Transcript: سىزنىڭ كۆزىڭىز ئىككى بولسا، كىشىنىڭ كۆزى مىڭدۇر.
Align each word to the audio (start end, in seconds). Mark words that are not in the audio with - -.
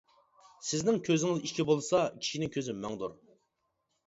سىزنىڭ 0.69 0.97
كۆزىڭىز 1.07 1.43
ئىككى 1.49 1.65
بولسا، 1.67 2.01
كىشىنىڭ 2.17 2.53
كۆزى 2.57 2.77
مىڭدۇر. 2.81 3.15